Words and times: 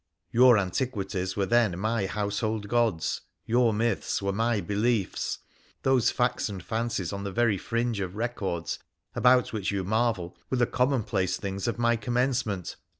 Your 0.31 0.57
antiquities 0.57 1.35
were 1.35 1.45
then 1.45 1.77
my 1.77 2.07
household 2.07 2.67
gods, 2.67 3.21
your 3.45 3.71
myths 3.71 4.19
were 4.19 4.33
my 4.33 4.59
beliefs; 4.59 5.37
those 5.83 6.09
facts 6.09 6.49
and 6.49 6.63
fancies 6.63 7.13
on 7.13 7.23
the 7.23 7.31
very 7.31 7.59
fringe 7.59 7.99
of 7.99 8.15
records 8.15 8.79
about 9.13 9.53
which 9.53 9.69
you 9.69 9.83
marvel 9.83 10.35
were 10.49 10.57
the 10.57 10.65
commonplace 10.65 11.37
things 11.37 11.67
of 11.67 11.77
my 11.77 11.97
commencement. 11.97 12.77